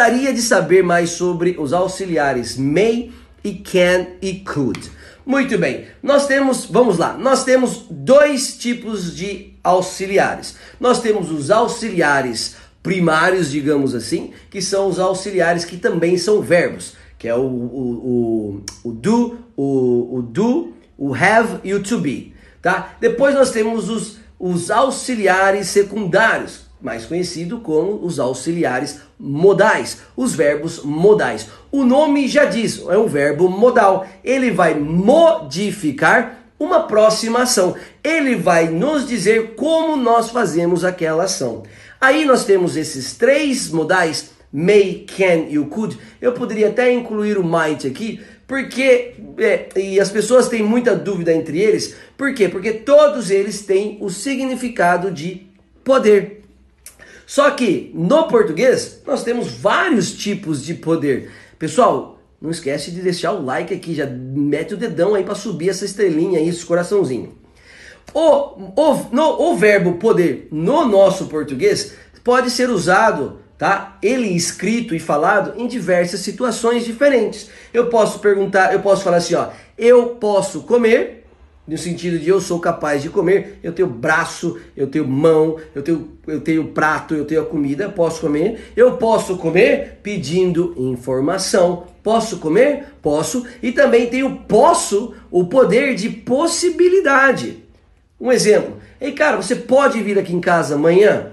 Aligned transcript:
gostaria 0.00 0.32
de 0.32 0.40
saber 0.40 0.82
mais 0.82 1.10
sobre 1.10 1.56
os 1.58 1.74
auxiliares 1.74 2.56
may 2.56 3.12
e 3.44 3.52
can 3.52 4.06
e 4.22 4.36
could. 4.36 4.90
Muito 5.26 5.58
bem, 5.58 5.88
nós 6.02 6.26
temos, 6.26 6.64
vamos 6.64 6.96
lá, 6.96 7.18
nós 7.18 7.44
temos 7.44 7.84
dois 7.90 8.56
tipos 8.56 9.14
de 9.14 9.52
auxiliares. 9.62 10.56
Nós 10.80 11.02
temos 11.02 11.30
os 11.30 11.50
auxiliares 11.50 12.56
primários, 12.82 13.50
digamos 13.50 13.94
assim, 13.94 14.32
que 14.50 14.62
são 14.62 14.88
os 14.88 14.98
auxiliares 14.98 15.66
que 15.66 15.76
também 15.76 16.16
são 16.16 16.40
verbos, 16.40 16.94
que 17.18 17.28
é 17.28 17.34
o, 17.34 17.42
o, 17.42 18.62
o, 18.82 18.88
o 18.88 18.92
do, 18.92 19.38
o, 19.54 20.16
o 20.16 20.22
do, 20.22 20.72
o 20.96 21.14
have 21.14 21.60
e 21.62 21.74
o 21.74 21.82
to 21.82 21.98
be. 21.98 22.32
Tá? 22.62 22.96
Depois 22.98 23.34
nós 23.34 23.50
temos 23.50 23.90
os, 23.90 24.16
os 24.38 24.70
auxiliares 24.70 25.66
secundários, 25.66 26.69
mais 26.80 27.04
conhecido 27.04 27.60
como 27.60 28.04
os 28.04 28.18
auxiliares 28.18 29.00
modais, 29.18 29.98
os 30.16 30.34
verbos 30.34 30.82
modais. 30.82 31.48
O 31.70 31.84
nome 31.84 32.26
já 32.26 32.44
diz, 32.44 32.82
é 32.88 32.96
um 32.96 33.06
verbo 33.06 33.48
modal. 33.48 34.06
Ele 34.24 34.50
vai 34.50 34.74
modificar 34.74 36.40
uma 36.58 36.80
próxima 36.80 37.42
ação. 37.42 37.74
Ele 38.02 38.36
vai 38.36 38.68
nos 38.68 39.06
dizer 39.06 39.54
como 39.54 39.96
nós 39.96 40.30
fazemos 40.30 40.84
aquela 40.84 41.24
ação. 41.24 41.62
Aí 42.00 42.24
nós 42.24 42.44
temos 42.44 42.76
esses 42.76 43.14
três 43.14 43.70
modais, 43.70 44.30
may, 44.52 45.06
can 45.06 45.46
e 45.48 45.58
o 45.58 45.66
could. 45.66 45.98
Eu 46.20 46.32
poderia 46.32 46.68
até 46.68 46.92
incluir 46.92 47.38
o 47.38 47.44
might 47.44 47.86
aqui, 47.86 48.20
porque 48.46 49.14
é, 49.38 49.68
e 49.76 50.00
as 50.00 50.10
pessoas 50.10 50.48
têm 50.48 50.62
muita 50.62 50.94
dúvida 50.94 51.32
entre 51.32 51.60
eles. 51.60 51.94
Por 52.16 52.34
quê? 52.34 52.48
Porque 52.48 52.72
todos 52.72 53.30
eles 53.30 53.64
têm 53.64 53.98
o 54.00 54.10
significado 54.10 55.10
de 55.10 55.46
poder. 55.84 56.39
Só 57.30 57.48
que 57.52 57.92
no 57.94 58.26
português 58.26 59.02
nós 59.06 59.22
temos 59.22 59.52
vários 59.52 60.12
tipos 60.12 60.64
de 60.64 60.74
poder. 60.74 61.30
Pessoal, 61.60 62.18
não 62.42 62.50
esquece 62.50 62.90
de 62.90 63.00
deixar 63.00 63.30
o 63.30 63.44
like 63.44 63.72
aqui, 63.72 63.94
já 63.94 64.04
mete 64.04 64.74
o 64.74 64.76
dedão 64.76 65.14
aí 65.14 65.22
para 65.22 65.36
subir 65.36 65.68
essa 65.68 65.84
estrelinha 65.84 66.40
aí, 66.40 66.48
esse 66.48 66.66
coraçãozinho. 66.66 67.32
O, 68.12 68.72
o, 68.74 69.06
no, 69.12 69.42
o 69.42 69.56
verbo 69.56 69.92
poder 69.92 70.48
no 70.50 70.84
nosso 70.88 71.26
português 71.26 71.94
pode 72.24 72.50
ser 72.50 72.68
usado, 72.68 73.38
tá? 73.56 73.96
Ele 74.02 74.26
escrito 74.34 74.92
e 74.92 74.98
falado 74.98 75.52
em 75.56 75.68
diversas 75.68 76.18
situações 76.18 76.84
diferentes. 76.84 77.48
Eu 77.72 77.86
posso 77.86 78.18
perguntar, 78.18 78.72
eu 78.72 78.80
posso 78.80 79.04
falar 79.04 79.18
assim, 79.18 79.36
ó, 79.36 79.50
eu 79.78 80.16
posso 80.16 80.62
comer 80.62 81.19
no 81.70 81.78
sentido 81.78 82.18
de 82.18 82.28
eu 82.28 82.40
sou 82.40 82.58
capaz 82.58 83.00
de 83.00 83.08
comer, 83.08 83.60
eu 83.62 83.72
tenho 83.72 83.86
braço, 83.86 84.58
eu 84.76 84.88
tenho 84.88 85.06
mão, 85.06 85.56
eu 85.72 85.80
tenho, 85.82 86.08
eu 86.26 86.40
tenho 86.40 86.64
prato, 86.68 87.14
eu 87.14 87.24
tenho 87.24 87.42
a 87.42 87.46
comida, 87.46 87.88
posso 87.88 88.20
comer. 88.20 88.72
Eu 88.76 88.96
posso 88.96 89.36
comer 89.36 90.00
pedindo 90.02 90.74
informação. 90.76 91.86
Posso 92.02 92.38
comer? 92.38 92.86
Posso. 93.00 93.46
E 93.62 93.70
também 93.70 94.08
tenho 94.08 94.40
posso, 94.48 95.14
o 95.30 95.44
poder 95.44 95.94
de 95.94 96.08
possibilidade. 96.10 97.58
Um 98.20 98.32
exemplo. 98.32 98.76
Ei, 99.00 99.12
cara, 99.12 99.36
você 99.36 99.54
pode 99.54 100.02
vir 100.02 100.18
aqui 100.18 100.34
em 100.34 100.40
casa 100.40 100.74
amanhã? 100.74 101.30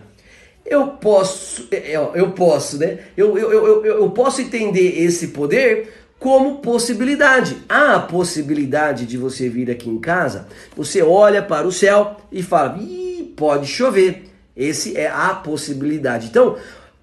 Eu 0.63 0.87
posso, 0.87 1.67
é, 1.71 1.93
é, 1.93 2.09
eu 2.13 2.29
posso, 2.33 2.77
né? 2.77 2.99
Eu, 3.17 3.35
eu, 3.39 3.51
eu, 3.51 3.85
eu 3.85 4.09
posso 4.11 4.39
entender 4.39 5.01
esse 5.01 5.29
poder 5.29 5.91
como 6.19 6.59
possibilidade. 6.59 7.57
Há 7.67 7.95
a 7.95 7.99
possibilidade 7.99 9.05
de 9.05 9.17
você 9.17 9.49
vir 9.49 9.69
aqui 9.69 9.89
em 9.89 9.99
casa, 9.99 10.47
você 10.75 11.01
olha 11.01 11.41
para 11.41 11.67
o 11.67 11.71
céu 11.71 12.17
e 12.31 12.41
fala, 12.41 12.77
Ih, 12.79 13.33
pode 13.35 13.67
chover. 13.67 14.25
Esse 14.55 14.97
é 14.97 15.07
a 15.07 15.29
possibilidade. 15.29 16.27
Então, 16.27 16.57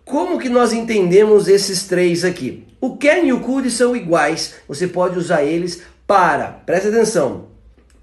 como 0.04 0.38
que 0.38 0.48
nós 0.48 0.72
entendemos 0.72 1.46
esses 1.46 1.86
três 1.86 2.24
aqui? 2.24 2.64
O 2.80 2.96
can 2.96 3.20
e 3.20 3.32
o 3.32 3.40
could 3.40 3.70
são 3.70 3.96
iguais, 3.96 4.56
você 4.68 4.86
pode 4.86 5.18
usar 5.18 5.44
eles 5.44 5.82
para, 6.06 6.48
presta 6.48 6.88
atenção, 6.88 7.46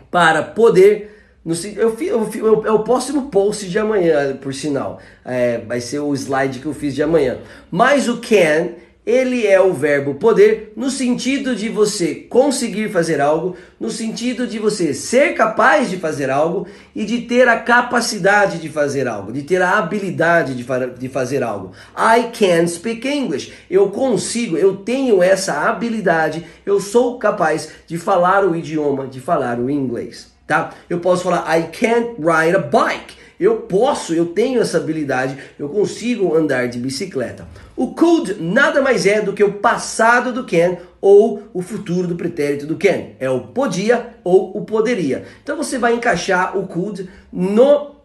para 0.09 0.41
poder 0.41 1.11
no, 1.43 1.55
eu, 1.55 1.97
eu, 1.99 2.29
eu, 2.35 2.67
é 2.67 2.71
o 2.71 2.83
próximo 2.83 3.29
post 3.29 3.67
de 3.67 3.79
amanhã, 3.79 4.37
por 4.37 4.53
sinal. 4.53 4.99
É, 5.25 5.57
vai 5.57 5.81
ser 5.81 5.99
o 5.99 6.13
slide 6.13 6.59
que 6.59 6.67
eu 6.67 6.73
fiz 6.73 6.93
de 6.93 7.01
amanhã. 7.01 7.39
Mas 7.71 8.07
o 8.07 8.17
can 8.17 8.69
ele 9.11 9.45
é 9.45 9.59
o 9.59 9.73
verbo 9.73 10.15
poder 10.15 10.71
no 10.73 10.89
sentido 10.89 11.53
de 11.53 11.67
você 11.67 12.15
conseguir 12.15 12.89
fazer 12.89 13.19
algo, 13.19 13.57
no 13.77 13.89
sentido 13.89 14.47
de 14.47 14.57
você 14.57 14.93
ser 14.93 15.33
capaz 15.33 15.89
de 15.89 15.97
fazer 15.97 16.29
algo 16.29 16.65
e 16.95 17.03
de 17.03 17.23
ter 17.23 17.45
a 17.49 17.59
capacidade 17.59 18.57
de 18.57 18.69
fazer 18.69 19.09
algo, 19.09 19.33
de 19.33 19.43
ter 19.43 19.61
a 19.61 19.77
habilidade 19.77 20.55
de, 20.55 20.65
de 20.97 21.09
fazer 21.09 21.43
algo. 21.43 21.73
I 21.93 22.31
can 22.31 22.65
speak 22.67 23.05
English. 23.05 23.51
Eu 23.69 23.89
consigo, 23.89 24.55
eu 24.55 24.77
tenho 24.77 25.21
essa 25.21 25.67
habilidade, 25.67 26.45
eu 26.65 26.79
sou 26.79 27.19
capaz 27.19 27.69
de 27.85 27.97
falar 27.97 28.45
o 28.45 28.55
idioma, 28.55 29.07
de 29.07 29.19
falar 29.19 29.59
o 29.59 29.69
inglês, 29.69 30.31
tá? 30.47 30.69
Eu 30.89 31.01
posso 31.01 31.23
falar 31.23 31.59
I 31.59 31.63
can't 31.63 32.15
ride 32.17 32.55
a 32.55 32.59
bike. 32.59 33.20
Eu 33.41 33.57
posso, 33.61 34.13
eu 34.13 34.27
tenho 34.27 34.61
essa 34.61 34.77
habilidade, 34.77 35.35
eu 35.57 35.67
consigo 35.67 36.35
andar 36.35 36.67
de 36.67 36.77
bicicleta. 36.77 37.47
O 37.75 37.87
could 37.95 38.35
nada 38.39 38.83
mais 38.83 39.07
é 39.07 39.19
do 39.19 39.33
que 39.33 39.43
o 39.43 39.53
passado 39.53 40.31
do 40.31 40.45
can 40.45 40.77
ou 41.01 41.41
o 41.51 41.59
futuro 41.59 42.07
do 42.07 42.15
pretérito 42.15 42.67
do 42.67 42.77
can. 42.77 43.13
É 43.19 43.27
o 43.31 43.47
podia 43.47 44.15
ou 44.23 44.55
o 44.55 44.63
poderia. 44.63 45.25
Então 45.41 45.57
você 45.57 45.79
vai 45.79 45.95
encaixar 45.95 46.55
o 46.55 46.67
could 46.67 47.09
no 47.33 47.95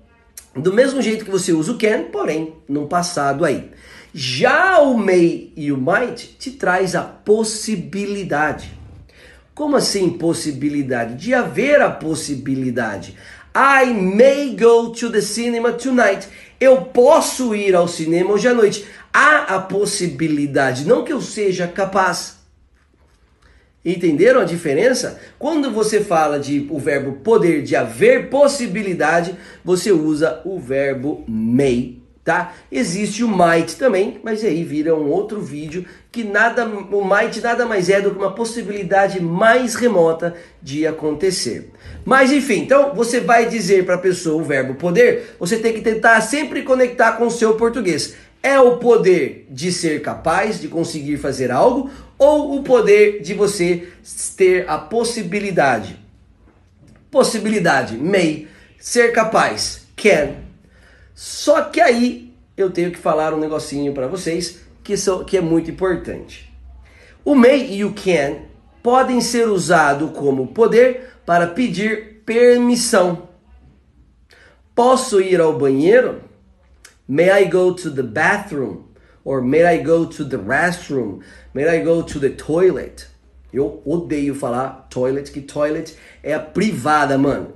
do 0.54 0.72
mesmo 0.72 1.02
jeito 1.02 1.26
que 1.26 1.30
você 1.30 1.52
usa 1.52 1.72
o 1.72 1.78
can, 1.78 2.04
porém 2.04 2.54
no 2.66 2.86
passado 2.86 3.44
aí. 3.44 3.70
Já 4.14 4.80
o 4.80 4.96
may 4.96 5.52
e 5.54 5.70
o 5.70 5.76
might 5.76 6.34
te 6.38 6.52
traz 6.52 6.94
a 6.94 7.02
possibilidade. 7.02 8.72
Como 9.54 9.76
assim 9.76 10.08
possibilidade? 10.08 11.14
De 11.16 11.34
haver 11.34 11.82
a 11.82 11.90
possibilidade. 11.90 13.14
I 13.58 13.86
may 13.86 14.54
go 14.54 14.90
to 14.90 15.08
the 15.10 15.22
cinema 15.22 15.72
tonight. 15.72 16.28
Eu 16.60 16.82
posso 16.82 17.54
ir 17.54 17.74
ao 17.74 17.88
cinema 17.88 18.34
hoje 18.34 18.46
à 18.46 18.52
noite. 18.52 18.86
Há 19.10 19.56
a 19.56 19.60
possibilidade, 19.62 20.86
não 20.86 21.02
que 21.02 21.10
eu 21.10 21.22
seja 21.22 21.66
capaz. 21.66 22.36
Entenderam 23.82 24.42
a 24.42 24.44
diferença? 24.44 25.18
Quando 25.38 25.70
você 25.70 26.02
fala 26.02 26.38
de 26.38 26.66
o 26.70 26.78
verbo 26.78 27.12
poder, 27.22 27.62
de 27.62 27.74
haver 27.74 28.28
possibilidade, 28.28 29.34
você 29.64 29.90
usa 29.90 30.42
o 30.44 30.58
verbo 30.60 31.24
may 31.26 32.05
tá? 32.26 32.54
Existe 32.72 33.22
o 33.22 33.28
might 33.28 33.76
também, 33.76 34.20
mas 34.20 34.42
aí 34.42 34.64
vira 34.64 34.96
um 34.96 35.08
outro 35.08 35.40
vídeo 35.40 35.86
que 36.10 36.24
nada, 36.24 36.66
o 36.66 37.04
might 37.04 37.40
nada 37.40 37.64
mais 37.64 37.88
é 37.88 38.00
do 38.00 38.10
que 38.10 38.18
uma 38.18 38.34
possibilidade 38.34 39.20
mais 39.22 39.76
remota 39.76 40.34
de 40.60 40.84
acontecer. 40.88 41.70
Mas 42.04 42.32
enfim, 42.32 42.62
então 42.62 42.92
você 42.96 43.20
vai 43.20 43.48
dizer 43.48 43.86
para 43.86 43.94
a 43.94 43.98
pessoa 43.98 44.42
o 44.42 44.44
verbo 44.44 44.74
poder, 44.74 45.36
você 45.38 45.56
tem 45.56 45.72
que 45.72 45.80
tentar 45.80 46.20
sempre 46.20 46.62
conectar 46.62 47.12
com 47.12 47.28
o 47.28 47.30
seu 47.30 47.54
português. 47.54 48.16
É 48.42 48.58
o 48.58 48.78
poder 48.78 49.46
de 49.48 49.70
ser 49.70 50.02
capaz 50.02 50.60
de 50.60 50.66
conseguir 50.66 51.18
fazer 51.18 51.52
algo 51.52 51.90
ou 52.18 52.56
o 52.56 52.62
poder 52.64 53.22
de 53.22 53.34
você 53.34 53.86
ter 54.36 54.68
a 54.68 54.78
possibilidade? 54.78 55.96
Possibilidade, 57.08 57.96
may, 57.96 58.48
ser 58.80 59.12
capaz, 59.12 59.86
can, 59.96 60.45
só 61.16 61.62
que 61.62 61.80
aí 61.80 62.34
eu 62.54 62.70
tenho 62.70 62.92
que 62.92 62.98
falar 62.98 63.32
um 63.32 63.40
negocinho 63.40 63.94
para 63.94 64.06
vocês 64.06 64.60
que, 64.84 64.98
são, 64.98 65.24
que 65.24 65.38
é 65.38 65.40
muito 65.40 65.70
importante. 65.70 66.52
O 67.24 67.34
may 67.34 67.72
e 67.72 67.84
o 67.86 67.94
can 67.94 68.42
podem 68.82 69.22
ser 69.22 69.48
usados 69.48 70.10
como 70.10 70.48
poder 70.48 71.14
para 71.24 71.46
pedir 71.46 72.22
permissão. 72.26 73.30
Posso 74.74 75.18
ir 75.18 75.40
ao 75.40 75.58
banheiro? 75.58 76.20
May 77.08 77.44
I 77.44 77.46
go 77.46 77.72
to 77.72 77.90
the 77.90 78.02
bathroom? 78.02 78.84
Or 79.24 79.40
may 79.40 79.64
I 79.64 79.82
go 79.82 80.04
to 80.04 80.22
the 80.22 80.36
restroom? 80.36 81.20
May 81.54 81.66
I 81.66 81.82
go 81.82 82.02
to 82.02 82.20
the 82.20 82.28
toilet? 82.28 83.06
Eu 83.50 83.80
odeio 83.86 84.34
falar 84.34 84.86
toilet, 84.90 85.32
que 85.32 85.40
toilet 85.40 85.96
é 86.22 86.34
a 86.34 86.40
privada, 86.40 87.16
mano. 87.16 87.54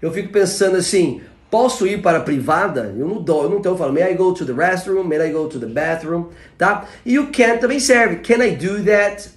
Eu 0.00 0.12
fico 0.12 0.30
pensando 0.30 0.76
assim, 0.76 1.22
Posso 1.50 1.86
ir 1.86 2.02
para 2.02 2.18
a 2.18 2.20
privada? 2.20 2.94
Eu 2.96 3.06
não 3.06 3.22
dou, 3.22 3.44
eu 3.44 3.50
não 3.50 3.60
tenho, 3.60 3.72
eu 3.72 3.78
falo, 3.78 3.92
may 3.92 4.12
I 4.12 4.14
go 4.14 4.34
to 4.34 4.44
the 4.44 4.52
restroom? 4.52 5.04
May 5.04 5.28
I 5.28 5.32
go 5.32 5.48
to 5.48 5.58
the 5.58 5.66
bathroom? 5.66 6.26
Tá? 6.58 6.84
E 7.06 7.18
o 7.18 7.28
can 7.30 7.56
também 7.56 7.80
serve. 7.80 8.16
Can 8.16 8.44
I 8.44 8.50
do 8.50 8.84
that? 8.84 9.30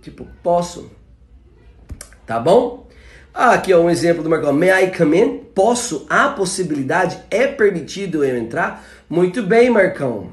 Tipo, 0.00 0.26
posso. 0.42 0.88
Tá 2.24 2.38
bom? 2.38 2.86
Ah, 3.34 3.54
aqui 3.54 3.72
é 3.72 3.76
um 3.76 3.90
exemplo 3.90 4.22
do 4.22 4.30
Marcão. 4.30 4.52
May 4.52 4.84
I 4.84 4.96
come 4.96 5.20
in? 5.20 5.38
Posso? 5.54 6.06
Há 6.08 6.28
possibilidade? 6.28 7.18
É 7.30 7.48
permitido 7.48 8.24
eu 8.24 8.36
entrar? 8.36 8.86
Muito 9.10 9.42
bem, 9.42 9.68
Marcão. 9.68 10.30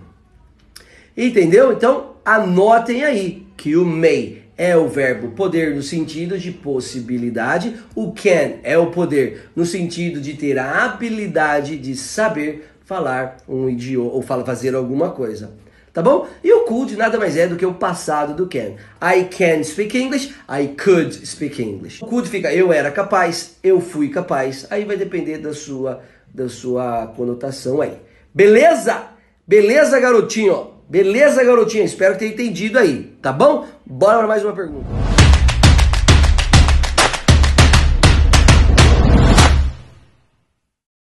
Entendeu? 1.17 1.73
Então, 1.73 2.15
anotem 2.23 3.03
aí 3.03 3.47
que 3.57 3.75
o 3.75 3.83
may 3.83 4.42
é 4.57 4.75
o 4.77 4.87
verbo 4.87 5.29
poder 5.29 5.75
no 5.75 5.81
sentido 5.81 6.37
de 6.37 6.51
possibilidade, 6.51 7.75
o 7.95 8.11
can 8.11 8.59
é 8.63 8.77
o 8.77 8.91
poder 8.91 9.49
no 9.55 9.65
sentido 9.65 10.21
de 10.21 10.33
ter 10.33 10.57
a 10.59 10.85
habilidade 10.85 11.77
de 11.77 11.95
saber 11.95 12.69
falar 12.85 13.37
um 13.47 13.69
idioma 13.69 14.11
ou 14.11 14.21
fazer 14.21 14.75
alguma 14.75 15.11
coisa. 15.11 15.53
tá 15.91 16.01
bom? 16.01 16.27
E 16.43 16.51
o 16.51 16.61
could 16.61 16.95
nada 16.95 17.19
mais 17.19 17.37
é 17.37 17.47
do 17.47 17.55
que 17.55 17.65
o 17.65 17.73
passado 17.73 18.33
do 18.33 18.47
can. 18.47 18.73
I 19.01 19.25
can 19.25 19.63
speak 19.63 19.97
English, 19.97 20.33
I 20.49 20.67
could 20.67 21.13
speak 21.25 21.61
English. 21.61 22.03
O 22.03 22.07
could 22.07 22.27
fica 22.27 22.51
eu 22.53 22.73
era 22.73 22.91
capaz, 22.91 23.57
eu 23.63 23.79
fui 23.79 24.09
capaz. 24.09 24.65
Aí 24.69 24.85
vai 24.85 24.97
depender 24.97 25.37
da 25.37 25.53
sua 25.53 26.01
da 26.33 26.49
sua 26.49 27.07
conotação 27.15 27.79
aí. 27.79 27.93
Beleza? 28.33 29.03
Beleza, 29.47 29.99
garotinho? 29.99 30.72
Beleza, 30.93 31.43
garotinha? 31.43 31.83
Espero 31.83 32.13
que 32.13 32.19
tenha 32.19 32.33
entendido 32.33 32.77
aí, 32.77 33.17
tá 33.19 33.33
bom? 33.33 33.65
Bora 33.83 34.19
para 34.19 34.27
mais 34.27 34.45
uma 34.45 34.53
pergunta. 34.53 35.02